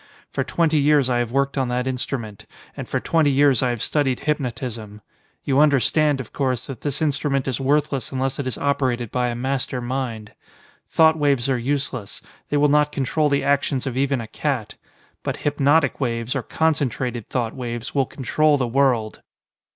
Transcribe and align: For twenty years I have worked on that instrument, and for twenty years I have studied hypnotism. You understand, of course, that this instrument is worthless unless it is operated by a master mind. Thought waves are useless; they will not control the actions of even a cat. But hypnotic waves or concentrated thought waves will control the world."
For 0.31 0.43
twenty 0.43 0.79
years 0.79 1.11
I 1.11 1.19
have 1.19 1.31
worked 1.31 1.59
on 1.59 1.67
that 1.67 1.85
instrument, 1.85 2.47
and 2.75 2.89
for 2.89 2.99
twenty 2.99 3.29
years 3.29 3.61
I 3.61 3.69
have 3.69 3.83
studied 3.83 4.21
hypnotism. 4.21 5.01
You 5.43 5.59
understand, 5.59 6.19
of 6.19 6.33
course, 6.33 6.65
that 6.65 6.81
this 6.81 7.03
instrument 7.03 7.47
is 7.47 7.61
worthless 7.61 8.11
unless 8.11 8.39
it 8.39 8.47
is 8.47 8.57
operated 8.57 9.11
by 9.11 9.27
a 9.27 9.35
master 9.35 9.79
mind. 9.79 10.31
Thought 10.89 11.19
waves 11.19 11.51
are 11.51 11.59
useless; 11.59 12.19
they 12.49 12.57
will 12.57 12.67
not 12.67 12.91
control 12.91 13.29
the 13.29 13.43
actions 13.43 13.85
of 13.85 13.95
even 13.95 14.19
a 14.21 14.27
cat. 14.27 14.73
But 15.21 15.37
hypnotic 15.37 15.99
waves 16.01 16.35
or 16.35 16.41
concentrated 16.41 17.29
thought 17.29 17.53
waves 17.53 17.93
will 17.93 18.07
control 18.07 18.57
the 18.57 18.65
world." 18.67 19.21